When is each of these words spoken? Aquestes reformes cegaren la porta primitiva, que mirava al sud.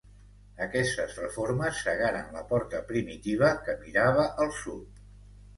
Aquestes 0.65 1.13
reformes 1.23 1.83
cegaren 1.89 2.33
la 2.37 2.43
porta 2.53 2.81
primitiva, 2.93 3.53
que 3.69 3.79
mirava 3.85 4.29
al 4.47 4.55
sud. 4.65 5.01